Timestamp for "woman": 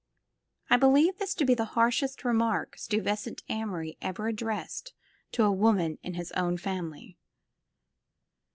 5.51-5.99